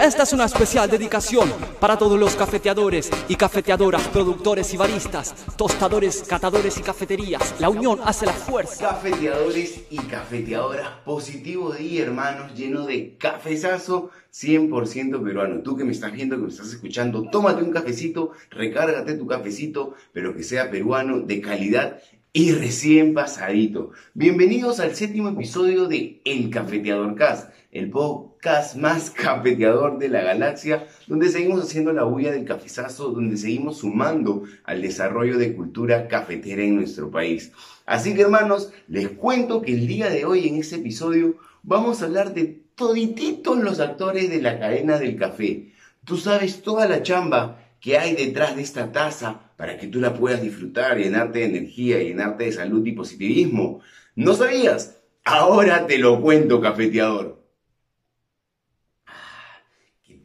Esta 0.00 0.22
es 0.22 0.32
una 0.32 0.44
especial 0.44 0.88
dedicación 0.88 1.50
para 1.80 1.98
todos 1.98 2.20
los 2.20 2.36
cafeteadores 2.36 3.10
y 3.28 3.34
cafeteadoras, 3.34 4.06
productores 4.08 4.72
y 4.72 4.76
baristas, 4.76 5.34
tostadores, 5.56 6.22
catadores 6.22 6.78
y 6.78 6.82
cafeterías. 6.82 7.56
La 7.58 7.68
unión 7.68 7.98
hace 8.04 8.24
la 8.24 8.32
fuerza. 8.32 8.90
Cafeteadores 8.90 9.86
y 9.90 9.96
cafeteadoras, 9.96 10.88
positivo 11.04 11.72
día, 11.72 12.04
hermanos, 12.04 12.54
lleno 12.54 12.86
de 12.86 13.16
cafezazo 13.18 14.10
100% 14.32 15.20
peruano. 15.24 15.62
Tú 15.62 15.76
que 15.76 15.82
me 15.82 15.90
estás 15.90 16.12
viendo, 16.12 16.36
que 16.36 16.42
me 16.42 16.48
estás 16.48 16.68
escuchando, 16.68 17.28
tómate 17.28 17.64
un 17.64 17.72
cafecito, 17.72 18.30
recárgate 18.50 19.14
tu 19.14 19.26
cafecito, 19.26 19.96
pero 20.12 20.32
que 20.32 20.44
sea 20.44 20.70
peruano, 20.70 21.18
de 21.18 21.40
calidad 21.40 21.98
y 22.32 22.52
recién 22.52 23.14
pasadito. 23.14 23.90
Bienvenidos 24.14 24.78
al 24.78 24.94
séptimo 24.94 25.30
episodio 25.30 25.88
de 25.88 26.20
El 26.24 26.50
Cafeteador 26.50 27.16
Cast, 27.16 27.50
el 27.72 27.90
podcast 27.90 28.27
más 28.76 29.10
cafeteador 29.16 29.98
de 29.98 30.08
la 30.08 30.22
galaxia, 30.22 30.86
donde 31.06 31.28
seguimos 31.28 31.64
haciendo 31.64 31.92
la 31.92 32.04
huella 32.04 32.32
del 32.32 32.44
cafezazo, 32.44 33.10
donde 33.10 33.36
seguimos 33.36 33.78
sumando 33.78 34.44
al 34.64 34.82
desarrollo 34.82 35.38
de 35.38 35.54
cultura 35.54 36.08
cafetera 36.08 36.62
en 36.62 36.76
nuestro 36.76 37.10
país. 37.10 37.52
Así 37.86 38.14
que 38.14 38.22
hermanos, 38.22 38.72
les 38.86 39.08
cuento 39.08 39.62
que 39.62 39.72
el 39.72 39.86
día 39.86 40.10
de 40.10 40.24
hoy 40.24 40.48
en 40.48 40.56
este 40.56 40.76
episodio 40.76 41.36
vamos 41.62 42.02
a 42.02 42.06
hablar 42.06 42.34
de 42.34 42.62
todititos 42.74 43.58
los 43.58 43.80
actores 43.80 44.30
de 44.30 44.40
la 44.40 44.58
cadena 44.58 44.98
del 44.98 45.16
café. 45.16 45.72
Tú 46.04 46.16
sabes 46.16 46.62
toda 46.62 46.86
la 46.86 47.02
chamba 47.02 47.64
que 47.80 47.98
hay 47.98 48.14
detrás 48.14 48.56
de 48.56 48.62
esta 48.62 48.92
taza 48.92 49.52
para 49.56 49.76
que 49.78 49.88
tú 49.88 50.00
la 50.00 50.14
puedas 50.14 50.42
disfrutar, 50.42 50.96
llenarte 50.96 51.40
de 51.40 51.46
energía, 51.46 51.98
llenarte 51.98 52.44
de 52.44 52.52
salud 52.52 52.84
y 52.86 52.92
positivismo. 52.92 53.80
¿No 54.14 54.34
sabías? 54.34 55.00
Ahora 55.24 55.86
te 55.86 55.98
lo 55.98 56.20
cuento, 56.20 56.60
cafeteador. 56.60 57.37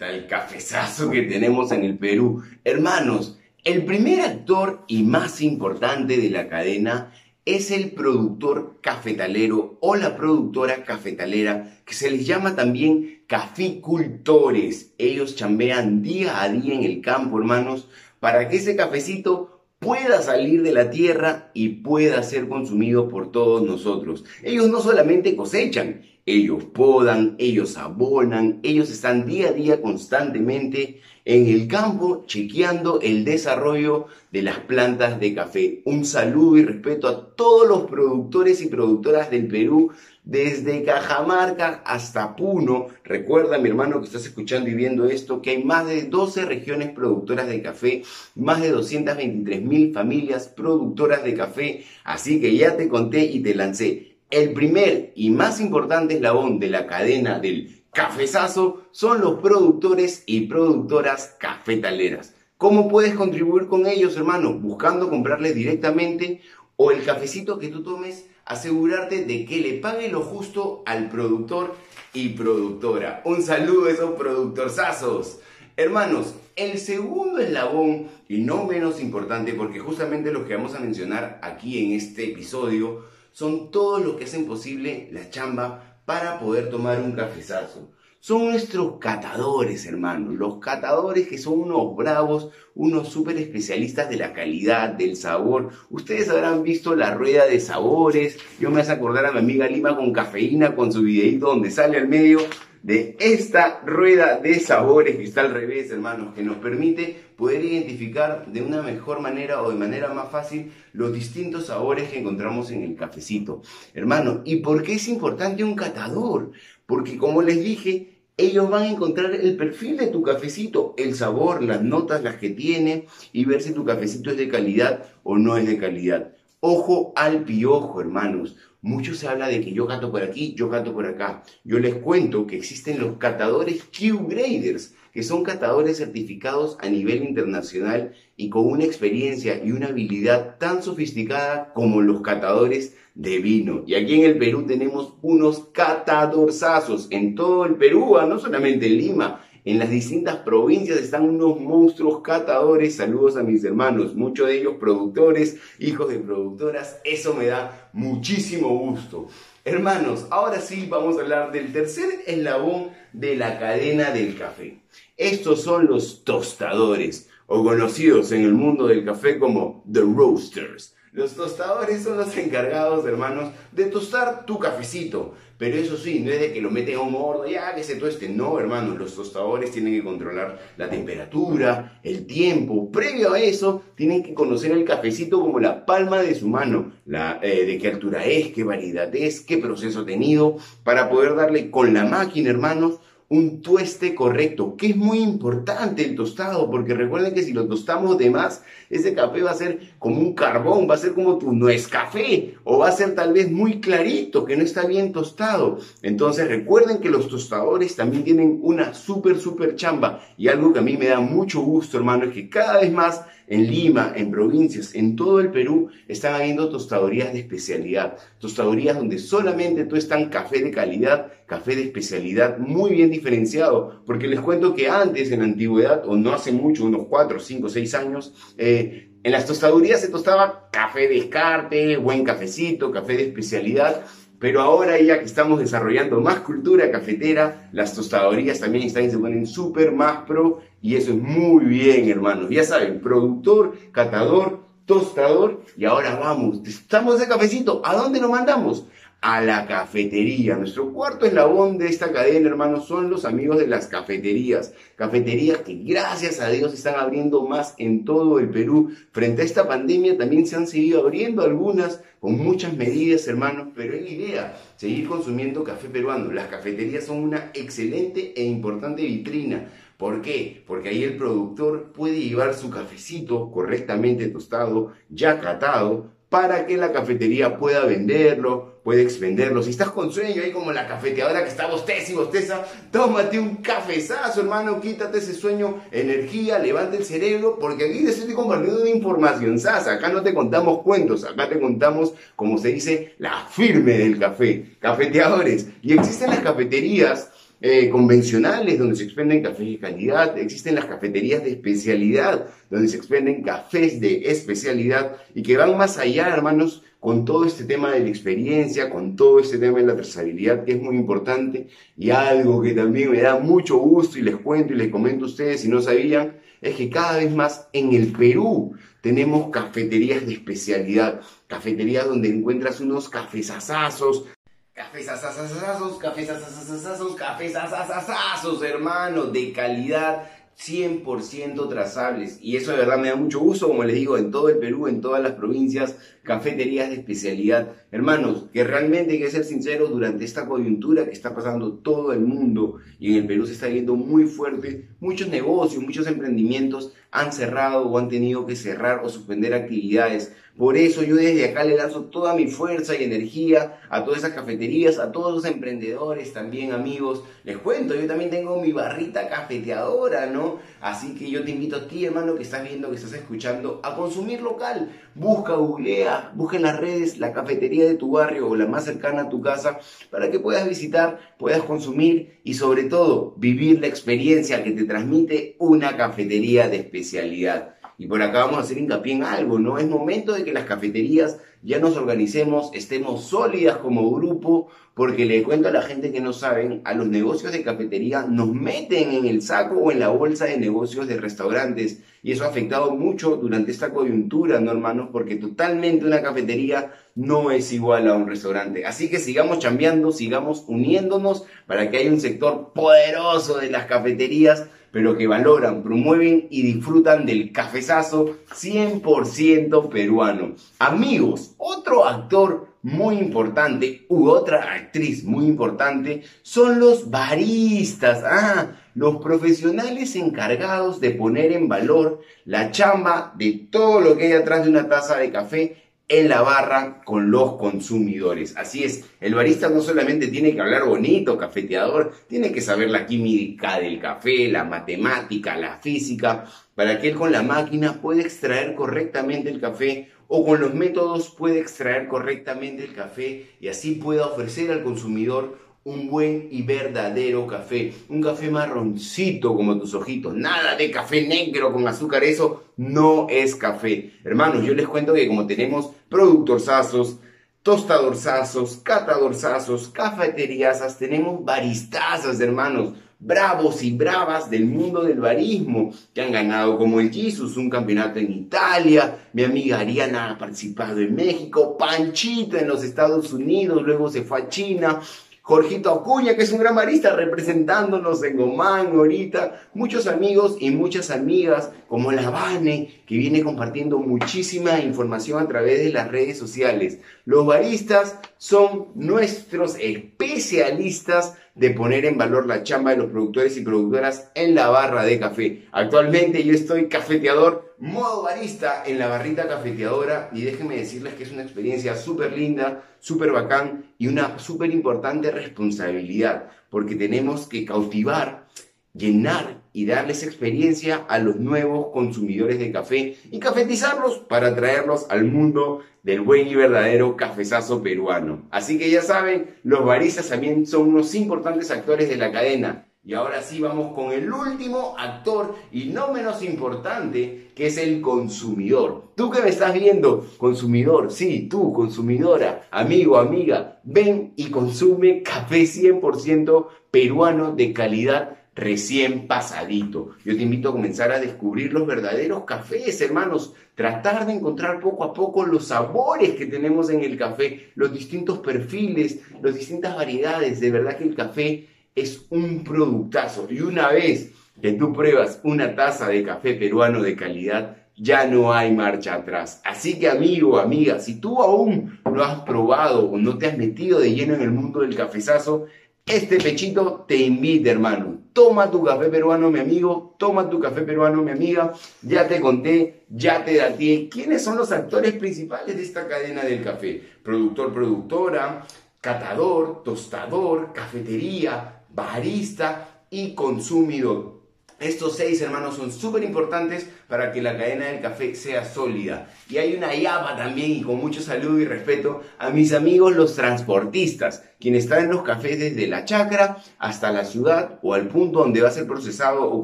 Ah, 0.03 0.07
¿Qué 0.07 0.19
tal 0.19 0.27
cafezazo 0.27 1.09
que 1.09 1.21
tenemos 1.23 1.71
en 1.71 1.83
el 1.83 1.97
Perú? 1.97 2.43
Hermanos, 2.65 3.39
el 3.63 3.85
primer 3.85 4.21
actor 4.21 4.83
y 4.87 5.03
más 5.03 5.41
importante 5.41 6.17
de 6.17 6.29
la 6.29 6.49
cadena 6.49 7.13
es 7.45 7.71
el 7.71 7.91
productor 7.91 8.79
cafetalero 8.81 9.77
o 9.79 9.95
la 9.95 10.17
productora 10.17 10.83
cafetalera, 10.83 11.79
que 11.85 11.93
se 11.93 12.11
les 12.11 12.25
llama 12.25 12.55
también 12.55 13.23
caficultores. 13.27 14.93
Ellos 14.97 15.35
chambean 15.35 16.01
día 16.01 16.41
a 16.41 16.49
día 16.49 16.73
en 16.73 16.83
el 16.83 17.01
campo, 17.01 17.37
hermanos, 17.37 17.87
para 18.19 18.49
que 18.49 18.57
ese 18.57 18.75
cafecito 18.75 19.67
pueda 19.79 20.21
salir 20.21 20.63
de 20.63 20.73
la 20.73 20.89
tierra 20.89 21.51
y 21.53 21.69
pueda 21.69 22.23
ser 22.23 22.49
consumido 22.49 23.07
por 23.07 23.31
todos 23.31 23.63
nosotros. 23.63 24.25
Ellos 24.41 24.69
no 24.69 24.81
solamente 24.81 25.35
cosechan, 25.35 26.01
ellos 26.25 26.63
podan, 26.65 27.35
ellos 27.37 27.77
abonan, 27.77 28.59
ellos 28.63 28.89
están 28.89 29.25
día 29.25 29.49
a 29.49 29.51
día 29.51 29.81
constantemente 29.81 31.01
en 31.25 31.47
el 31.47 31.67
campo 31.67 32.23
chequeando 32.27 32.99
el 33.01 33.25
desarrollo 33.25 34.07
de 34.31 34.41
las 34.41 34.59
plantas 34.59 35.19
de 35.19 35.33
café. 35.33 35.81
Un 35.85 36.05
saludo 36.05 36.57
y 36.57 36.63
respeto 36.65 37.07
a 37.07 37.35
todos 37.35 37.67
los 37.67 37.89
productores 37.89 38.61
y 38.61 38.67
productoras 38.67 39.31
del 39.31 39.47
Perú, 39.47 39.91
desde 40.23 40.83
Cajamarca 40.83 41.81
hasta 41.85 42.35
Puno. 42.35 42.87
Recuerda, 43.03 43.57
mi 43.57 43.69
hermano 43.69 43.99
que 43.99 44.07
estás 44.07 44.25
escuchando 44.25 44.69
y 44.69 44.73
viendo 44.73 45.05
esto, 45.05 45.41
que 45.41 45.51
hay 45.51 45.63
más 45.63 45.85
de 45.87 46.03
12 46.03 46.45
regiones 46.45 46.89
productoras 46.91 47.47
de 47.47 47.61
café, 47.61 48.03
más 48.35 48.61
de 48.61 48.69
223 48.69 49.61
mil 49.61 49.93
familias 49.93 50.47
productoras 50.47 51.23
de 51.23 51.33
café. 51.33 51.83
Así 52.05 52.39
que 52.39 52.55
ya 52.55 52.77
te 52.77 52.87
conté 52.87 53.25
y 53.25 53.41
te 53.41 53.55
lancé. 53.55 54.12
El 54.33 54.53
primer 54.53 55.13
y 55.15 55.29
más 55.29 55.61
importante 55.61 56.15
eslabón 56.15 56.57
de 56.57 56.67
la 56.71 56.87
cadena 56.87 57.37
del 57.37 57.83
cafezazo 57.93 58.87
son 58.89 59.21
los 59.21 59.39
productores 59.41 60.23
y 60.25 60.47
productoras 60.47 61.35
cafetaleras. 61.39 62.33
¿Cómo 62.57 62.89
puedes 62.89 63.13
contribuir 63.13 63.67
con 63.67 63.85
ellos, 63.85 64.17
hermano? 64.17 64.55
Buscando 64.55 65.11
comprarles 65.11 65.53
directamente 65.53 66.41
o 66.77 66.89
el 66.89 67.03
cafecito 67.03 67.59
que 67.59 67.67
tú 67.67 67.83
tomes, 67.83 68.25
asegurarte 68.43 69.23
de 69.23 69.45
que 69.45 69.59
le 69.59 69.73
pague 69.73 70.09
lo 70.09 70.21
justo 70.21 70.81
al 70.87 71.11
productor 71.11 71.75
y 72.11 72.29
productora. 72.29 73.21
Un 73.25 73.43
saludo 73.43 73.85
a 73.85 73.91
esos 73.91 74.15
productorzazos. 74.15 75.41
Hermanos, 75.77 76.33
el 76.55 76.79
segundo 76.79 77.37
eslabón, 77.37 78.07
y 78.27 78.39
no 78.39 78.65
menos 78.65 78.99
importante, 78.99 79.53
porque 79.53 79.77
justamente 79.77 80.31
lo 80.31 80.47
que 80.47 80.55
vamos 80.55 80.73
a 80.73 80.79
mencionar 80.79 81.37
aquí 81.43 81.85
en 81.85 81.91
este 81.91 82.31
episodio, 82.31 83.13
son 83.33 83.71
todos 83.71 84.03
los 84.05 84.15
que 84.15 84.25
hacen 84.25 84.45
posible 84.45 85.09
la 85.11 85.29
chamba 85.29 85.99
para 86.05 86.39
poder 86.39 86.69
tomar 86.69 87.01
un 87.01 87.13
cafezazo. 87.13 87.91
Son 88.19 88.45
nuestros 88.45 88.99
catadores, 88.99 89.85
hermanos. 89.85 90.35
Los 90.35 90.59
catadores 90.59 91.27
que 91.27 91.37
son 91.37 91.59
unos 91.59 91.93
bravos, 91.95 92.51
unos 92.73 93.09
súper 93.09 93.35
especialistas 93.37 94.09
de 94.09 94.15
la 94.15 94.31
calidad, 94.31 94.93
del 94.93 95.17
sabor. 95.17 95.71
Ustedes 95.89 96.29
habrán 96.29 96.63
visto 96.63 96.95
la 96.95 97.13
rueda 97.13 97.45
de 97.45 97.59
sabores. 97.59 98.37
Yo 98.61 98.71
me 98.71 98.79
hace 98.79 98.93
acordar 98.93 99.25
a 99.25 99.33
mi 99.33 99.39
amiga 99.39 99.67
Lima 99.67 99.97
con 99.97 100.13
cafeína, 100.13 100.73
con 100.73 100.93
su 100.93 101.01
videito 101.01 101.47
donde 101.47 101.69
sale 101.69 101.97
al 101.97 102.07
medio 102.07 102.39
de 102.83 103.15
esta 103.21 103.79
rueda 103.85 104.39
de 104.39 104.59
sabores 104.59 105.15
que 105.15 105.23
está 105.23 105.41
al 105.41 105.53
revés, 105.53 105.89
hermanos, 105.89 106.35
que 106.35 106.43
nos 106.43 106.57
permite 106.57 107.15
poder 107.37 107.63
identificar 107.63 108.45
de 108.51 108.61
una 108.61 108.81
mejor 108.81 109.21
manera 109.21 109.61
o 109.63 109.71
de 109.71 109.77
manera 109.77 110.13
más 110.13 110.29
fácil 110.29 110.73
los 110.91 111.13
distintos 111.13 111.67
sabores 111.67 112.09
que 112.09 112.19
encontramos 112.19 112.71
en 112.71 112.83
el 112.83 112.95
cafecito. 112.97 113.61
Hermano, 113.93 114.41
¿y 114.43 114.57
por 114.57 114.83
qué 114.83 114.95
es 114.95 115.07
importante 115.07 115.63
un 115.63 115.75
catador? 115.75 116.51
Porque 116.85 117.17
como 117.17 117.41
les 117.41 117.63
dije, 117.63 118.19
ellos 118.35 118.69
van 118.69 118.83
a 118.83 118.91
encontrar 118.91 119.33
el 119.33 119.55
perfil 119.55 119.95
de 119.95 120.07
tu 120.07 120.21
cafecito, 120.21 120.93
el 120.97 121.15
sabor, 121.15 121.63
las 121.63 121.81
notas, 121.81 122.21
las 122.21 122.35
que 122.35 122.49
tiene 122.49 123.07
y 123.31 123.45
ver 123.45 123.61
si 123.61 123.73
tu 123.73 123.85
cafecito 123.85 124.31
es 124.31 124.37
de 124.37 124.49
calidad 124.49 125.05
o 125.23 125.37
no 125.37 125.55
es 125.55 125.65
de 125.65 125.77
calidad. 125.77 126.33
Ojo 126.65 127.11
al 127.17 127.43
piojo, 127.43 127.99
hermanos. 127.99 128.55
Mucho 128.81 129.15
se 129.15 129.27
habla 129.27 129.49
de 129.49 129.59
que 129.59 129.73
yo 129.73 129.85
cato 129.85 130.13
por 130.13 130.23
aquí, 130.23 130.53
yo 130.55 130.69
cato 130.69 130.93
por 130.93 131.05
acá. 131.05 131.43
Yo 131.65 131.77
les 131.77 131.95
cuento 131.95 132.47
que 132.47 132.55
existen 132.55 133.01
los 133.01 133.17
catadores 133.17 133.83
Q-Graders, 133.83 134.95
que 135.11 135.23
son 135.23 135.43
catadores 135.43 135.97
certificados 135.97 136.77
a 136.79 136.87
nivel 136.87 137.25
internacional 137.25 138.13
y 138.37 138.49
con 138.49 138.65
una 138.65 138.85
experiencia 138.85 139.61
y 139.61 139.73
una 139.73 139.87
habilidad 139.87 140.57
tan 140.57 140.81
sofisticada 140.81 141.73
como 141.73 142.01
los 142.01 142.21
catadores 142.21 142.95
de 143.13 143.39
vino. 143.39 143.83
Y 143.85 143.95
aquí 143.95 144.13
en 144.13 144.23
el 144.23 144.37
Perú 144.37 144.65
tenemos 144.65 145.15
unos 145.21 145.65
catadorzazos 145.73 147.09
en 147.09 147.35
todo 147.35 147.65
el 147.65 147.75
Perú, 147.75 148.17
ah, 148.17 148.25
no 148.25 148.39
solamente 148.39 148.87
en 148.87 148.97
Lima, 148.99 149.41
en 149.65 149.79
las 149.79 149.89
distintas 149.89 150.37
provincias 150.37 150.99
están 150.99 151.23
unos 151.23 151.59
monstruos 151.59 152.21
catadores. 152.21 152.95
Saludos 152.95 153.37
a 153.37 153.43
mis 153.43 153.63
hermanos, 153.63 154.15
muchos 154.15 154.47
de 154.47 154.59
ellos 154.59 154.75
productores, 154.79 155.57
hijos 155.79 156.09
de 156.09 156.19
productoras. 156.19 156.99
Eso 157.03 157.33
me 157.33 157.47
da 157.47 157.89
muchísimo 157.93 158.69
gusto. 158.77 159.27
Hermanos, 159.65 160.27
ahora 160.29 160.59
sí 160.59 160.87
vamos 160.89 161.17
a 161.17 161.21
hablar 161.21 161.51
del 161.53 161.71
tercer 161.71 162.23
eslabón 162.27 162.89
de 163.13 163.35
la 163.37 163.59
cadena 163.59 164.11
del 164.11 164.37
café. 164.37 164.81
Estos 165.15 165.61
son 165.61 165.87
los 165.87 166.23
tostadores, 166.25 167.29
o 167.47 167.63
conocidos 167.63 168.31
en 168.31 168.43
el 168.43 168.53
mundo 168.53 168.87
del 168.87 169.05
café 169.05 169.39
como 169.39 169.83
the 169.91 170.01
roasters. 170.01 170.95
Los 171.13 171.35
tostadores 171.35 172.01
son 172.01 172.17
los 172.17 172.35
encargados, 172.37 173.05
hermanos, 173.05 173.51
de 173.71 173.85
tostar 173.85 174.47
tu 174.47 174.57
cafecito. 174.57 175.35
Pero 175.59 175.77
eso 175.77 175.95
sí, 175.95 176.21
no 176.21 176.31
es 176.31 176.39
de 176.39 176.51
que 176.51 176.59
lo 176.59 176.71
meten 176.71 176.95
a 176.95 177.01
un 177.01 177.13
horno, 177.13 177.45
ya 177.45 177.75
que 177.75 177.83
se 177.83 177.97
tueste. 177.97 178.29
No, 178.29 178.59
hermanos, 178.59 178.97
los 178.97 179.13
tostadores 179.13 179.69
tienen 179.69 179.93
que 179.93 180.03
controlar 180.03 180.59
la 180.75 180.89
temperatura, 180.89 181.99
el 182.03 182.25
tiempo. 182.25 182.91
Previo 182.91 183.33
a 183.33 183.39
eso, 183.39 183.83
tienen 183.93 184.23
que 184.23 184.33
conocer 184.33 184.71
el 184.71 184.85
cafecito 184.85 185.39
como 185.39 185.59
la 185.59 185.85
palma 185.85 186.19
de 186.19 186.33
su 186.33 186.47
mano. 186.47 186.93
La, 187.05 187.39
eh, 187.43 187.63
de 187.63 187.77
qué 187.77 187.89
altura 187.89 188.25
es, 188.25 188.51
qué 188.51 188.63
variedad 188.63 189.15
es, 189.15 189.41
qué 189.41 189.59
proceso 189.59 189.99
ha 189.99 190.05
tenido, 190.07 190.57
para 190.83 191.11
poder 191.11 191.35
darle 191.35 191.69
con 191.69 191.93
la 191.93 192.05
máquina, 192.05 192.49
hermanos, 192.49 192.99
un 193.33 193.61
tueste 193.63 194.13
correcto, 194.13 194.75
que 194.77 194.87
es 194.87 194.95
muy 194.95 195.19
importante 195.19 196.05
el 196.05 196.15
tostado, 196.15 196.69
porque 196.69 196.93
recuerden 196.93 197.33
que 197.33 197.41
si 197.41 197.51
lo 197.51 197.67
tostamos 197.67 198.19
de 198.19 198.29
más, 198.29 198.63
ese 198.91 199.15
café 199.15 199.41
va 199.41 199.49
a 199.49 199.55
ser 199.55 199.79
como 199.97 200.19
un 200.19 200.33
carbón, 200.35 200.87
va 200.87 200.93
a 200.93 200.99
ser 200.99 201.13
como 201.13 201.39
tu 201.39 201.51
nuez 201.51 201.87
café, 201.87 202.53
o 202.63 202.77
va 202.77 202.89
a 202.89 202.91
ser 202.91 203.15
tal 203.15 203.33
vez 203.33 203.51
muy 203.51 203.81
clarito, 203.81 204.45
que 204.45 204.55
no 204.55 204.63
está 204.63 204.85
bien 204.85 205.11
tostado. 205.11 205.79
Entonces 206.03 206.47
recuerden 206.47 206.99
que 206.99 207.09
los 207.09 207.27
tostadores 207.27 207.95
también 207.95 208.23
tienen 208.23 208.59
una 208.61 208.93
súper, 208.93 209.39
súper 209.39 209.75
chamba, 209.75 210.21
y 210.37 210.47
algo 210.47 210.71
que 210.71 210.79
a 210.79 210.83
mí 210.83 210.95
me 210.95 211.07
da 211.07 211.19
mucho 211.19 211.61
gusto, 211.61 211.97
hermano, 211.97 212.25
es 212.25 212.33
que 212.33 212.49
cada 212.49 212.81
vez 212.81 212.93
más 212.93 213.25
en 213.47 213.67
Lima, 213.67 214.13
en 214.15 214.31
provincias, 214.31 214.95
en 214.95 215.15
todo 215.15 215.39
el 215.39 215.51
Perú, 215.51 215.89
están 216.07 216.35
habiendo 216.35 216.69
tostadorías 216.69 217.33
de 217.33 217.39
especialidad. 217.39 218.17
Tostadorías 218.39 218.97
donde 218.97 219.19
solamente 219.19 219.85
tú 219.85 219.95
están 219.95 220.29
café 220.29 220.61
de 220.61 220.71
calidad, 220.71 221.31
café 221.45 221.75
de 221.75 221.83
especialidad, 221.83 222.57
muy 222.57 222.91
bien 222.91 223.11
diferenciado. 223.11 224.03
Porque 224.05 224.27
les 224.27 224.39
cuento 224.39 224.75
que 224.75 224.89
antes, 224.89 225.31
en 225.31 225.39
la 225.39 225.45
antigüedad, 225.45 226.03
o 226.07 226.15
no 226.15 226.33
hace 226.33 226.51
mucho, 226.51 226.85
unos 226.85 227.07
4, 227.07 227.39
5, 227.39 227.69
6 227.69 227.93
años, 227.95 228.33
eh, 228.57 229.09
en 229.23 229.31
las 229.31 229.45
tostadorías 229.45 230.01
se 230.01 230.09
tostaba 230.09 230.69
café 230.71 231.07
de 231.07 231.15
descarte, 231.15 231.95
buen 231.97 232.25
cafecito, 232.25 232.91
café 232.91 233.15
de 233.15 233.23
especialidad 233.23 234.03
pero 234.43 234.59
ahora 234.59 234.99
ya 234.99 235.19
que 235.19 235.23
estamos 235.23 235.57
desarrollando 235.57 236.19
más 236.19 236.39
cultura 236.39 236.91
cafetera, 236.91 237.69
las 237.71 237.95
tostadorías 237.95 238.59
también 238.59 238.85
están 238.85 239.09
se 239.09 239.17
ponen 239.17 239.47
súper 239.47 239.93
más 239.93 240.25
pro 240.27 240.59
y 240.81 240.97
eso 240.97 241.11
es 241.11 241.17
muy 241.17 241.63
bien, 241.63 242.09
hermanos. 242.09 242.49
Ya 242.49 242.65
saben, 242.65 242.99
productor, 242.99 243.77
catador, 243.93 244.59
tostador 244.85 245.63
y 245.77 245.85
ahora 245.85 246.19
vamos, 246.19 246.59
estamos 246.65 247.21
de 247.21 247.29
cafecito, 247.29 247.81
¿a 247.85 247.95
dónde 247.95 248.19
lo 248.19 248.27
mandamos? 248.27 248.85
A 249.23 249.39
la 249.39 249.65
cafetería. 249.65 250.57
Nuestro 250.57 250.91
cuarto 250.91 251.25
eslabón 251.25 251.77
de 251.77 251.87
esta 251.87 252.11
cadena, 252.11 252.49
hermanos, 252.49 252.87
son 252.87 253.09
los 253.09 253.23
amigos 253.23 253.57
de 253.57 253.67
las 253.67 253.87
cafeterías. 253.87 254.73
Cafeterías 254.97 255.59
que 255.59 255.75
gracias 255.75 256.41
a 256.41 256.49
Dios 256.49 256.73
están 256.73 256.95
abriendo 256.95 257.47
más 257.47 257.73
en 257.77 258.03
todo 258.03 258.37
el 258.37 258.49
Perú. 258.49 258.91
Frente 259.13 259.41
a 259.41 259.45
esta 259.45 259.65
pandemia 259.65 260.17
también 260.17 260.45
se 260.45 260.57
han 260.57 260.67
seguido 260.67 260.99
abriendo 260.99 261.41
algunas 261.41 262.01
con 262.19 262.37
muchas 262.37 262.75
medidas, 262.75 263.25
hermanos, 263.25 263.69
pero 263.73 263.93
es 263.93 264.03
la 264.03 264.09
idea, 264.09 264.57
seguir 264.75 265.07
consumiendo 265.07 265.63
café 265.63 265.87
peruano. 265.87 266.29
Las 266.29 266.47
cafeterías 266.47 267.05
son 267.05 267.19
una 267.19 267.49
excelente 267.53 268.33
e 268.35 268.43
importante 268.43 269.03
vitrina. 269.03 269.69
¿Por 269.95 270.21
qué? 270.21 270.63
Porque 270.67 270.89
ahí 270.89 271.01
el 271.01 271.15
productor 271.15 271.93
puede 271.93 272.19
llevar 272.19 272.55
su 272.55 272.69
cafecito 272.69 273.49
correctamente 273.51 274.27
tostado, 274.27 274.91
ya 275.09 275.39
catado, 275.39 276.12
para 276.33 276.65
que 276.65 276.77
la 276.77 276.91
cafetería 276.91 277.59
pueda 277.59 277.85
venderlo, 277.85 278.79
puede 278.83 279.03
expenderlo. 279.03 279.61
Si 279.61 279.69
estás 279.69 279.91
con 279.91 280.11
sueño 280.11 280.41
ahí 280.41 280.51
como 280.51 280.71
la 280.71 280.87
cafeteadora 280.87 281.43
que 281.43 281.49
está 281.49 281.67
bosteza 281.67 282.11
y 282.11 282.15
bosteza, 282.15 282.65
tómate 282.89 283.37
un 283.37 283.57
cafezazo, 283.57 284.41
hermano, 284.41 284.81
quítate 284.81 285.19
ese 285.19 285.35
sueño, 285.35 285.83
energía, 285.91 286.57
levanta 286.57 286.97
el 286.97 287.05
cerebro, 287.05 287.59
porque 287.59 287.85
aquí 287.85 288.03
te 288.03 288.09
estoy 288.09 288.33
compartiendo 288.33 288.81
una 288.81 288.89
información 288.89 289.59
sasa. 289.59 289.93
Acá 289.93 290.09
no 290.09 290.23
te 290.23 290.33
contamos 290.33 290.81
cuentos, 290.81 291.23
acá 291.23 291.47
te 291.47 291.59
contamos, 291.59 292.15
como 292.35 292.57
se 292.57 292.69
dice, 292.69 293.13
la 293.19 293.45
firme 293.51 293.91
del 293.99 294.17
café. 294.17 294.77
Cafeteadores. 294.79 295.67
Y 295.83 295.93
existen 295.93 296.31
las 296.31 296.39
cafeterías 296.39 297.29
eh, 297.65 297.89
convencionales 297.89 298.77
donde 298.77 298.97
se 298.97 299.05
expenden 299.05 299.41
cafés 299.41 299.65
de 299.65 299.79
calidad, 299.79 300.37
existen 300.37 300.75
las 300.75 300.83
cafeterías 300.83 301.45
de 301.45 301.51
especialidad 301.51 302.47
donde 302.69 302.89
se 302.89 302.97
expenden 302.97 303.41
cafés 303.41 304.01
de 304.01 304.23
especialidad 304.29 305.15
y 305.33 305.43
que 305.43 305.55
van 305.55 305.77
más 305.77 305.97
allá, 305.97 306.27
hermanos, 306.27 306.83
con 306.99 307.23
todo 307.23 307.45
este 307.45 307.63
tema 307.63 307.91
de 307.91 308.01
la 308.01 308.09
experiencia, 308.09 308.89
con 308.89 309.15
todo 309.15 309.39
este 309.39 309.59
tema 309.59 309.79
de 309.79 309.85
la 309.85 309.95
trazabilidad 309.95 310.65
que 310.65 310.73
es 310.73 310.81
muy 310.81 310.97
importante. 310.97 311.69
Y 311.97 312.09
algo 312.09 312.61
que 312.61 312.73
también 312.73 313.11
me 313.11 313.21
da 313.21 313.39
mucho 313.39 313.77
gusto 313.77 314.19
y 314.19 314.23
les 314.23 314.35
cuento 314.35 314.73
y 314.73 314.75
les 314.75 314.91
comento 314.91 315.23
a 315.23 315.29
ustedes 315.29 315.61
si 315.61 315.69
no 315.69 315.79
sabían, 315.79 316.35
es 316.61 316.75
que 316.75 316.89
cada 316.89 317.19
vez 317.19 317.33
más 317.33 317.69
en 317.71 317.93
el 317.93 318.11
Perú 318.11 318.73
tenemos 318.99 319.51
cafeterías 319.51 320.25
de 320.25 320.33
especialidad, 320.33 321.21
cafeterías 321.47 322.09
donde 322.09 322.27
encuentras 322.27 322.81
unos 322.81 323.07
cafezazazos, 323.07 324.25
Cafés 324.73 325.07
asasasazos, 325.07 325.99
cafés 325.99 326.31
asasasazos, 326.31 327.15
cafés 327.15 327.55
asasasazos, 327.55 328.63
hermano, 328.63 329.25
de 329.25 329.53
calidad 329.53 330.23
100% 330.57 331.69
trazables. 331.69 332.39
Y 332.41 332.57
eso 332.57 332.71
de 332.71 332.77
verdad 332.77 332.97
me 332.97 333.09
da 333.09 333.15
mucho 333.15 333.39
gusto, 333.39 333.67
como 333.67 333.83
les 333.83 333.95
digo, 333.95 334.17
en 334.17 334.31
todo 334.31 334.49
el 334.49 334.57
Perú, 334.57 334.87
en 334.87 334.99
todas 334.99 335.21
las 335.21 335.33
provincias, 335.33 335.97
cafeterías 336.23 336.89
de 336.89 336.95
especialidad. 336.95 337.73
Hermanos, 337.91 338.45
que 338.51 338.63
realmente 338.63 339.13
hay 339.13 339.19
que 339.19 339.29
ser 339.29 339.43
sinceros, 339.43 339.91
durante 339.91 340.25
esta 340.25 340.47
coyuntura 340.47 341.05
que 341.05 341.11
está 341.11 341.35
pasando 341.35 341.73
todo 341.73 342.11
el 342.11 342.21
mundo 342.21 342.77
y 342.99 343.11
en 343.11 343.17
el 343.19 343.27
Perú 343.27 343.45
se 343.45 343.53
está 343.53 343.67
viendo 343.67 343.95
muy 343.95 344.25
fuerte, 344.25 344.89
muchos 344.99 345.27
negocios, 345.27 345.83
muchos 345.83 346.07
emprendimientos 346.07 346.93
han 347.13 347.31
cerrado 347.31 347.87
o 347.87 347.97
han 347.99 348.09
tenido 348.09 348.45
que 348.47 348.55
cerrar 348.55 349.01
o 349.03 349.09
suspender 349.09 349.53
actividades. 349.53 350.35
Por 350.57 350.77
eso 350.77 351.03
yo 351.03 351.15
desde 351.15 351.45
acá 351.45 351.63
le 351.63 351.75
lanzo 351.75 352.05
toda 352.05 352.33
mi 352.33 352.47
fuerza 352.47 352.95
y 352.95 353.03
energía 353.03 353.79
a 353.89 354.03
todas 354.03 354.19
esas 354.19 354.33
cafeterías, 354.33 354.97
a 354.97 355.11
todos 355.11 355.33
los 355.33 355.45
emprendedores 355.45 356.33
también, 356.33 356.71
amigos. 356.71 357.23
Les 357.43 357.57
cuento, 357.57 357.93
yo 357.93 358.07
también 358.07 358.31
tengo 358.31 358.59
mi 358.59 358.71
barrita 358.71 359.29
cafeteadora, 359.29 360.25
¿no? 360.25 360.57
Así 360.83 361.15
que 361.15 361.31
yo 361.31 361.45
te 361.45 361.51
invito 361.51 361.77
a 361.77 361.87
ti, 361.87 362.03
hermano, 362.03 362.35
que 362.35 362.43
estás 362.43 362.61
viendo, 362.61 362.89
que 362.89 362.97
estás 362.97 363.13
escuchando, 363.13 363.79
a 363.83 363.95
consumir 363.95 364.41
local. 364.41 364.91
Busca, 365.15 365.53
googlea, 365.53 366.33
busca 366.35 366.57
en 366.57 366.63
las 366.63 366.77
redes 366.77 367.19
la 367.19 367.31
cafetería 367.31 367.85
de 367.85 367.95
tu 367.95 368.11
barrio 368.11 368.49
o 368.49 368.55
la 368.57 368.67
más 368.67 368.83
cercana 368.83 369.21
a 369.21 369.29
tu 369.29 369.39
casa 369.39 369.79
para 370.11 370.29
que 370.29 370.39
puedas 370.39 370.67
visitar, 370.67 371.35
puedas 371.39 371.61
consumir 371.61 372.41
y 372.43 372.55
sobre 372.55 372.83
todo 372.83 373.33
vivir 373.37 373.79
la 373.79 373.87
experiencia 373.87 374.61
que 374.61 374.71
te 374.71 374.83
transmite 374.83 375.55
una 375.57 375.95
cafetería 375.95 376.67
de 376.67 376.75
especialidad. 376.75 377.75
Y 377.97 378.07
por 378.07 378.21
acá 378.21 378.45
vamos 378.45 378.57
a 378.57 378.61
hacer 378.61 378.77
hincapié 378.77 379.13
en 379.13 379.23
algo, 379.23 379.59
¿no? 379.59 379.77
Es 379.77 379.87
momento 379.87 380.33
de 380.33 380.43
que 380.43 380.53
las 380.53 380.65
cafeterías 380.65 381.37
ya 381.61 381.79
nos 381.79 381.95
organicemos, 381.95 382.71
estemos 382.73 383.23
sólidas 383.23 383.77
como 383.77 384.11
grupo, 384.11 384.67
porque 384.93 385.25
le 385.25 385.43
cuento 385.43 385.69
a 385.69 385.71
la 385.71 385.81
gente 385.81 386.11
que 386.11 386.19
no 386.19 386.33
saben, 386.33 386.81
a 386.83 386.93
los 386.93 387.07
negocios 387.07 387.51
de 387.51 387.63
cafetería 387.63 388.23
nos 388.23 388.49
meten 388.53 389.11
en 389.11 389.25
el 389.25 389.41
saco 389.41 389.75
o 389.75 389.91
en 389.91 389.99
la 389.99 390.09
bolsa 390.09 390.45
de 390.45 390.57
negocios 390.57 391.07
de 391.07 391.17
restaurantes. 391.17 392.01
Y 392.21 392.31
eso 392.31 392.43
ha 392.43 392.47
afectado 392.47 392.91
mucho 392.91 393.37
durante 393.37 393.71
esta 393.71 393.91
coyuntura, 393.91 394.59
¿no, 394.59 394.71
hermanos? 394.71 395.09
Porque 395.11 395.35
totalmente 395.35 396.05
una 396.05 396.21
cafetería 396.21 396.91
no 397.15 397.51
es 397.51 397.71
igual 397.71 398.07
a 398.07 398.15
un 398.15 398.27
restaurante. 398.27 398.85
Así 398.85 399.09
que 399.09 399.19
sigamos 399.19 399.59
chambeando, 399.59 400.11
sigamos 400.11 400.65
uniéndonos 400.67 401.45
para 401.65 401.89
que 401.89 401.97
haya 401.97 402.11
un 402.11 402.19
sector 402.19 402.71
poderoso 402.73 403.57
de 403.57 403.71
las 403.71 403.85
cafeterías 403.85 404.67
pero 404.93 405.17
que 405.17 405.25
valoran, 405.25 405.81
promueven 405.81 406.47
y 406.51 406.61
disfrutan 406.61 407.25
del 407.25 407.51
cafezazo 407.51 408.37
100% 408.53 409.89
peruano. 409.89 410.53
Amigos, 410.77 411.55
otro 411.57 412.05
actor 412.05 412.67
muy 412.83 413.17
importante 413.17 414.05
u 414.07 414.27
otra 414.27 414.71
actriz 414.75 415.23
muy 415.23 415.45
importante 415.45 416.21
son 416.43 416.79
los 416.79 417.09
baristas, 417.09 418.23
ah, 418.23 418.73
los 418.93 419.17
profesionales 419.17 420.15
encargados 420.15 420.99
de 421.01 421.09
poner 421.09 421.53
en 421.53 421.67
valor 421.67 422.21
la 422.45 422.69
chamba 422.69 423.33
de 423.35 423.67
todo 423.71 423.99
lo 423.99 424.15
que 424.15 424.25
hay 424.25 424.33
atrás 424.33 424.63
de 424.63 424.69
una 424.69 424.87
taza 424.87 425.17
de 425.17 425.31
café 425.31 425.82
en 426.19 426.29
la 426.29 426.41
barra 426.41 427.01
con 427.03 427.31
los 427.31 427.53
consumidores. 427.55 428.55
Así 428.55 428.83
es, 428.83 429.05
el 429.19 429.33
barista 429.33 429.69
no 429.69 429.81
solamente 429.81 430.27
tiene 430.27 430.53
que 430.53 430.61
hablar 430.61 430.85
bonito, 430.85 431.37
cafeteador, 431.37 432.13
tiene 432.27 432.51
que 432.51 432.61
saber 432.61 432.91
la 432.91 433.07
química 433.07 433.79
del 433.79 433.99
café, 433.99 434.47
la 434.49 434.63
matemática, 434.63 435.57
la 435.57 435.77
física, 435.77 436.45
para 436.75 436.99
que 436.99 437.09
él 437.09 437.15
con 437.15 437.31
la 437.31 437.41
máquina 437.41 437.99
pueda 437.99 438.21
extraer 438.21 438.75
correctamente 438.75 439.49
el 439.49 439.59
café 439.59 440.09
o 440.27 440.45
con 440.45 440.61
los 440.61 440.75
métodos 440.75 441.29
puede 441.29 441.59
extraer 441.59 442.07
correctamente 442.07 442.83
el 442.83 442.93
café 442.93 443.47
y 443.59 443.67
así 443.67 443.95
pueda 443.95 444.27
ofrecer 444.27 444.71
al 444.71 444.83
consumidor 444.83 445.57
un 445.83 446.09
buen 446.09 446.47
y 446.49 446.61
verdadero 446.61 447.45
café, 447.45 447.93
un 448.07 448.21
café 448.21 448.49
marroncito 448.49 449.55
como 449.55 449.77
tus 449.79 449.93
ojitos, 449.93 450.33
nada 450.33 450.75
de 450.75 450.91
café 450.91 451.27
negro 451.27 451.73
con 451.73 451.87
azúcar, 451.87 452.23
eso 452.23 452.62
no 452.77 453.27
es 453.29 453.55
café. 453.55 454.13
Hermanos, 454.23 454.63
yo 454.65 454.73
les 454.73 454.87
cuento 454.87 455.13
que 455.13 455.27
como 455.27 455.47
tenemos 455.47 455.91
productorzazos, 456.09 457.17
tostadorzazos, 457.61 458.77
catadorzazos, 458.77 459.87
cafeteriazas, 459.89 460.97
tenemos 460.97 461.43
baristazas, 461.43 462.39
hermanos, 462.41 462.93
bravos 463.19 463.81
y 463.83 463.91
bravas 463.93 464.49
del 464.49 464.65
mundo 464.65 465.01
del 465.03 465.19
barismo, 465.19 465.93
que 466.13 466.21
han 466.21 466.33
ganado 466.33 466.77
como 466.77 466.99
el 466.99 467.11
Jesus 467.11 467.55
un 467.55 467.69
campeonato 467.69 468.19
en 468.19 468.31
Italia, 468.33 469.17
mi 469.31 469.43
amiga 469.43 469.79
Ariana 469.79 470.31
ha 470.31 470.37
participado 470.37 470.99
en 470.99 471.15
México, 471.15 471.77
Panchita 471.77 472.59
en 472.59 472.67
los 472.67 472.83
Estados 472.83 473.31
Unidos, 473.31 473.81
luego 473.83 474.09
se 474.09 474.23
fue 474.23 474.41
a 474.41 474.49
China, 474.49 474.99
Jorgito 475.45 475.91
Acuña, 475.91 476.37
que 476.37 476.43
es 476.43 476.53
un 476.53 476.59
gran 476.59 476.73
barista 476.73 477.13
representándonos 477.17 478.23
en 478.23 478.37
Gomán 478.37 478.93
ahorita, 478.93 479.61
muchos 479.73 480.07
amigos 480.07 480.55
y 480.57 480.71
muchas 480.71 481.11
amigas 481.11 481.69
como 481.89 482.13
la 482.13 482.29
Vane, 482.29 483.03
que 483.05 483.17
viene 483.17 483.43
compartiendo 483.43 483.99
muchísima 483.99 484.79
información 484.79 485.43
a 485.43 485.47
través 485.49 485.83
de 485.83 485.91
las 485.91 486.07
redes 486.07 486.37
sociales. 486.37 486.99
Los 487.25 487.45
baristas 487.45 488.19
son 488.37 488.87
nuestros 488.95 489.75
especialistas 489.81 491.35
de 491.55 491.71
poner 491.71 492.05
en 492.05 492.17
valor 492.17 492.47
la 492.47 492.63
chamba 492.63 492.91
de 492.91 492.97
los 492.97 493.11
productores 493.11 493.57
y 493.57 493.61
productoras 493.61 494.31
en 494.35 494.55
la 494.55 494.69
barra 494.69 495.03
de 495.03 495.19
café. 495.19 495.67
Actualmente 495.73 496.43
yo 496.45 496.53
estoy 496.53 496.87
cafeteador, 496.87 497.62
modo 497.79 498.23
barista 498.23 498.83
en 498.85 498.99
la 498.99 499.07
barrita 499.07 499.47
cafeteadora 499.47 500.29
y 500.33 500.41
déjenme 500.43 500.77
decirles 500.77 501.13
que 501.15 501.23
es 501.23 501.31
una 501.31 501.43
experiencia 501.43 501.95
súper 501.95 502.37
linda, 502.37 502.83
súper 502.99 503.31
bacán 503.31 503.85
y 503.97 504.07
una 504.07 504.39
súper 504.39 504.71
importante 504.71 505.31
responsabilidad 505.31 506.49
porque 506.69 506.95
tenemos 506.95 507.47
que 507.47 507.65
cautivar, 507.65 508.47
llenar 508.93 509.61
y 509.73 509.85
darles 509.85 510.23
experiencia 510.23 511.03
a 511.07 511.19
los 511.19 511.37
nuevos 511.37 511.87
consumidores 511.91 512.59
de 512.59 512.71
café 512.71 513.17
y 513.31 513.39
cafetizarlos 513.39 514.19
para 514.19 514.55
traerlos 514.55 515.07
al 515.09 515.25
mundo 515.25 515.81
del 516.03 516.21
buen 516.21 516.47
y 516.47 516.55
verdadero 516.55 517.17
cafezazo 517.17 517.81
peruano. 517.81 518.47
Así 518.51 518.77
que 518.77 518.89
ya 518.89 519.01
saben, 519.01 519.55
los 519.63 519.83
baristas 519.85 520.29
también 520.29 520.67
son 520.67 520.89
unos 520.89 521.13
importantes 521.15 521.71
actores 521.71 522.09
de 522.09 522.17
la 522.17 522.31
cadena. 522.31 522.85
Y 523.05 523.15
ahora 523.15 523.41
sí 523.41 523.59
vamos 523.59 523.93
con 523.93 524.13
el 524.13 524.31
último 524.31 524.95
actor 524.97 525.55
y 525.73 525.85
no 525.85 526.13
menos 526.13 526.41
importante, 526.41 527.51
que 527.53 527.67
es 527.67 527.77
el 527.77 527.99
consumidor. 527.99 529.11
Tú 529.15 529.29
que 529.29 529.41
me 529.41 529.49
estás 529.49 529.73
viendo, 529.73 530.25
consumidor, 530.37 531.11
sí, 531.11 531.49
tú, 531.49 531.73
consumidora, 531.73 532.65
amigo, 532.71 533.17
amiga, 533.17 533.81
ven 533.83 534.31
y 534.37 534.45
consume 534.51 535.21
café 535.21 535.63
100% 535.63 536.67
peruano 536.91 537.51
de 537.51 537.73
calidad 537.73 538.37
recién 538.55 539.27
pasadito. 539.27 540.11
Yo 540.23 540.37
te 540.37 540.43
invito 540.43 540.69
a 540.69 540.73
comenzar 540.73 541.11
a 541.11 541.19
descubrir 541.19 541.73
los 541.73 541.85
verdaderos 541.85 542.45
cafés, 542.45 543.01
hermanos. 543.01 543.53
Tratar 543.75 544.27
de 544.27 544.33
encontrar 544.33 544.79
poco 544.79 545.03
a 545.03 545.13
poco 545.13 545.45
los 545.45 545.67
sabores 545.67 546.35
que 546.35 546.45
tenemos 546.45 546.89
en 546.89 547.03
el 547.03 547.17
café, 547.17 547.71
los 547.75 547.91
distintos 547.91 548.37
perfiles, 548.39 549.19
las 549.41 549.55
distintas 549.55 549.95
variedades. 549.95 550.61
De 550.61 550.71
verdad 550.71 550.97
que 550.97 551.03
el 551.03 551.15
café 551.15 551.72
es 551.95 552.25
un 552.29 552.63
productazo. 552.63 553.47
Y 553.49 553.61
una 553.61 553.89
vez 553.89 554.31
que 554.61 554.73
tú 554.73 554.93
pruebas 554.93 555.39
una 555.43 555.75
taza 555.75 556.07
de 556.07 556.23
café 556.23 556.53
peruano 556.53 557.01
de 557.01 557.15
calidad, 557.15 557.77
ya 557.95 558.25
no 558.25 558.53
hay 558.53 558.73
marcha 558.73 559.15
atrás. 559.15 559.61
Así 559.63 559.99
que 559.99 560.09
amigo, 560.09 560.57
amiga, 560.57 560.99
si 560.99 561.19
tú 561.19 561.41
aún 561.41 561.99
no 562.05 562.23
has 562.23 562.41
probado 562.41 563.09
o 563.09 563.17
no 563.17 563.37
te 563.37 563.47
has 563.47 563.57
metido 563.57 563.99
de 563.99 564.13
lleno 564.13 564.33
en 564.33 564.41
el 564.41 564.51
mundo 564.51 564.81
del 564.81 564.95
cafezazo, 564.95 565.67
este 566.05 566.37
pechito 566.37 567.05
te 567.07 567.15
invita, 567.15 567.71
hermano. 567.71 568.23
Toma 568.33 568.69
tu 568.69 568.83
café 568.83 569.09
peruano, 569.09 569.49
mi 569.51 569.59
amigo. 569.59 570.15
Toma 570.17 570.49
tu 570.49 570.59
café 570.59 570.81
peruano, 570.81 571.21
mi 571.21 571.31
amiga. 571.31 571.71
Ya 572.01 572.27
te 572.27 572.41
conté, 572.41 573.05
ya 573.09 573.45
te 573.45 573.55
daté 573.55 574.09
quiénes 574.09 574.43
son 574.43 574.57
los 574.57 574.71
actores 574.71 575.13
principales 575.13 575.77
de 575.77 575.83
esta 575.83 576.07
cadena 576.07 576.43
del 576.43 576.63
café. 576.63 577.01
Productor, 577.23 577.71
productora, 577.71 578.65
catador, 578.99 579.83
tostador, 579.83 580.73
cafetería, 580.73 581.82
barista 581.93 583.05
y 583.09 583.33
consumidor. 583.35 584.33
Estos 584.79 585.15
seis 585.15 585.41
hermanos 585.41 585.77
son 585.77 585.93
súper 585.93 586.23
importantes 586.23 586.89
para 587.07 587.31
que 587.31 587.41
la 587.41 587.55
cadena 587.55 587.85
del 587.85 588.01
café 588.01 588.35
sea 588.35 588.65
sólida. 588.65 589.29
Y 589.49 589.57
hay 589.57 589.75
una 589.75 589.93
llama 589.95 590.35
también, 590.35 590.71
y 590.71 590.81
con 590.81 590.97
mucho 590.97 591.21
saludo 591.21 591.57
y 591.59 591.65
respeto, 591.65 592.21
a 592.37 592.49
mis 592.49 592.73
amigos 592.73 593.15
los 593.15 593.35
transportistas, 593.35 594.43
quienes 594.59 594.87
traen 594.87 595.09
los 595.09 595.23
cafés 595.23 595.57
desde 595.59 595.87
la 595.87 596.03
chacra 596.03 596.57
hasta 596.79 597.13
la 597.13 597.23
ciudad 597.23 597.79
o 597.81 597.93
al 597.93 598.09
punto 598.09 598.39
donde 598.39 598.61
va 598.61 598.67
a 598.67 598.73
ser 598.73 598.85
procesado 598.85 599.49
o 599.49 599.63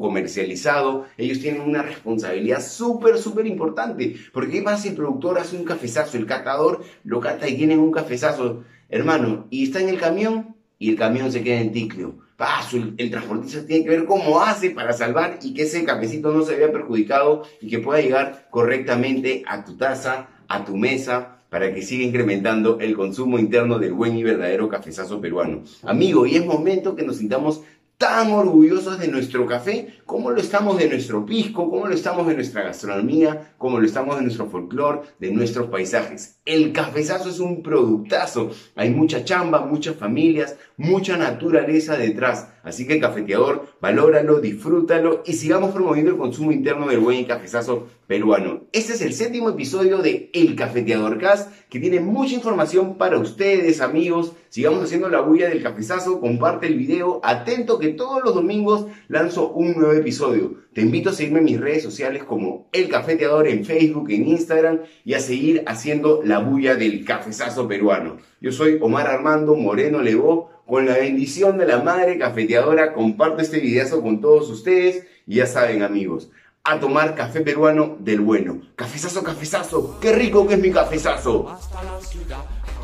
comercializado. 0.00 1.04
Ellos 1.18 1.40
tienen 1.40 1.60
una 1.62 1.82
responsabilidad 1.82 2.64
súper, 2.64 3.18
súper 3.18 3.46
importante. 3.46 4.16
Porque 4.32 4.52
¿qué 4.52 4.62
pasa 4.62 4.84
si 4.84 4.88
el 4.88 4.96
productor 4.96 5.38
hace 5.38 5.56
un 5.56 5.64
cafezazo, 5.64 6.16
el 6.16 6.26
catador 6.26 6.82
lo 7.04 7.20
cata 7.20 7.46
y 7.46 7.58
tiene 7.58 7.76
un 7.76 7.92
cafezazo, 7.92 8.64
hermano, 8.88 9.48
y 9.50 9.64
está 9.64 9.80
en 9.80 9.90
el 9.90 9.98
camión 9.98 10.56
y 10.80 10.90
el 10.90 10.96
camión 10.96 11.30
se 11.30 11.44
queda 11.44 11.60
en 11.60 11.70
ticlio? 11.70 12.18
paso, 12.40 12.78
el, 12.78 13.10
transportista 13.10 13.66
tiene 13.66 13.84
que 13.84 13.90
ver 13.90 14.06
cómo 14.06 14.40
hace 14.40 14.70
para 14.70 14.94
salvar 14.94 15.38
y 15.42 15.52
que 15.52 15.64
ese 15.64 15.84
cafecito 15.84 16.32
no 16.32 16.42
se 16.42 16.56
vea 16.56 16.72
perjudicado 16.72 17.42
y 17.60 17.68
que 17.68 17.80
pueda 17.80 18.00
llegar 18.00 18.48
correctamente 18.48 19.42
a 19.46 19.62
tu 19.62 19.76
taza, 19.76 20.28
a 20.48 20.64
tu 20.64 20.74
mesa, 20.74 21.42
para 21.50 21.74
que 21.74 21.82
siga 21.82 22.02
incrementando 22.02 22.80
el 22.80 22.96
consumo 22.96 23.38
interno 23.38 23.78
del 23.78 23.92
buen 23.92 24.16
y 24.16 24.22
verdadero 24.22 24.70
cafezazo 24.70 25.20
peruano. 25.20 25.64
Amigo, 25.82 26.24
y 26.24 26.36
es 26.36 26.46
momento 26.46 26.96
que 26.96 27.02
nos 27.02 27.18
sintamos 27.18 27.60
tan 27.98 28.32
orgullosos 28.32 28.98
de 28.98 29.08
nuestro 29.08 29.44
café, 29.44 29.99
como 30.10 30.32
lo 30.32 30.40
estamos 30.40 30.76
de 30.76 30.88
nuestro 30.88 31.24
pisco, 31.24 31.70
como 31.70 31.86
lo 31.86 31.94
estamos 31.94 32.26
de 32.26 32.34
nuestra 32.34 32.64
gastronomía, 32.64 33.54
como 33.56 33.78
lo 33.78 33.86
estamos 33.86 34.16
de 34.16 34.22
nuestro 34.22 34.46
folclore, 34.46 35.02
de 35.20 35.30
nuestros 35.30 35.68
paisajes. 35.68 36.40
El 36.44 36.72
cafezazo 36.72 37.28
es 37.28 37.38
un 37.38 37.62
productazo. 37.62 38.50
Hay 38.74 38.90
mucha 38.90 39.22
chamba, 39.22 39.64
muchas 39.64 39.94
familias, 39.94 40.56
mucha 40.76 41.16
naturaleza 41.16 41.96
detrás. 41.96 42.48
Así 42.64 42.88
que 42.88 42.98
cafeteador, 42.98 43.68
valóralo, 43.80 44.40
disfrútalo 44.40 45.22
y 45.24 45.34
sigamos 45.34 45.70
promoviendo 45.70 46.10
el 46.10 46.18
consumo 46.18 46.50
interno 46.50 46.88
del 46.88 46.98
buen 46.98 47.24
cafezazo 47.24 47.86
peruano. 48.06 48.64
Este 48.72 48.94
es 48.94 49.02
el 49.02 49.14
séptimo 49.14 49.50
episodio 49.50 49.98
de 49.98 50.30
El 50.34 50.56
Cafeteador 50.56 51.18
Cast, 51.18 51.52
que 51.70 51.78
tiene 51.78 52.00
mucha 52.00 52.34
información 52.34 52.98
para 52.98 53.18
ustedes, 53.18 53.80
amigos. 53.80 54.32
Sigamos 54.48 54.82
haciendo 54.82 55.08
la 55.08 55.20
bulla 55.20 55.48
del 55.48 55.62
cafezazo, 55.62 56.20
comparte 56.20 56.66
el 56.66 56.74
video, 56.74 57.20
atento 57.22 57.78
que 57.78 57.90
todos 57.90 58.22
los 58.24 58.34
domingos 58.34 58.86
lanzo 59.06 59.50
un 59.50 59.74
nuevo 59.74 59.92
episodio. 60.00 60.54
Te 60.74 60.80
invito 60.80 61.10
a 61.10 61.12
seguirme 61.12 61.38
en 61.38 61.44
mis 61.44 61.60
redes 61.60 61.82
sociales 61.82 62.24
como 62.24 62.68
El 62.72 62.88
Cafeteador 62.88 63.48
en 63.48 63.64
Facebook, 63.64 64.10
en 64.10 64.28
Instagram 64.28 64.80
y 65.04 65.14
a 65.14 65.20
seguir 65.20 65.62
haciendo 65.66 66.20
la 66.24 66.38
bulla 66.38 66.74
del 66.74 67.04
cafezazo 67.04 67.68
peruano. 67.68 68.18
Yo 68.40 68.52
soy 68.52 68.78
Omar 68.80 69.06
Armando 69.06 69.54
Moreno 69.54 70.02
Levó. 70.02 70.50
Con 70.66 70.86
la 70.86 70.98
bendición 70.98 71.58
de 71.58 71.66
la 71.66 71.82
madre 71.82 72.16
cafeteadora, 72.16 72.92
comparto 72.92 73.42
este 73.42 73.58
videazo 73.58 74.02
con 74.02 74.20
todos 74.20 74.48
ustedes. 74.50 75.04
Y 75.26 75.36
ya 75.36 75.46
saben, 75.46 75.82
amigos, 75.82 76.30
a 76.62 76.78
tomar 76.78 77.14
café 77.14 77.40
peruano 77.40 77.96
del 77.98 78.20
bueno. 78.20 78.60
Cafezazo, 78.76 79.24
cafezazo. 79.24 79.98
Qué 80.00 80.12
rico 80.12 80.46
que 80.46 80.54
es 80.54 80.60
mi 80.60 80.70
cafezazo. 80.70 81.58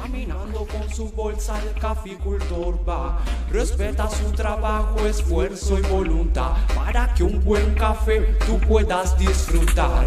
Caminando 0.06 0.66
con 0.66 0.88
su 0.94 1.10
bolsa 1.10 1.60
el 1.62 1.80
caficultor 1.80 2.78
va. 2.88 3.18
Respeta 3.50 4.08
su 4.08 4.30
trabajo, 4.32 5.04
esfuerzo 5.04 5.78
y 5.78 5.82
voluntad 5.82 6.52
para 6.74 7.12
que 7.14 7.24
un 7.24 7.42
buen 7.44 7.74
café 7.74 8.36
tú 8.46 8.58
puedas 8.60 9.18
disfrutar. 9.18 10.06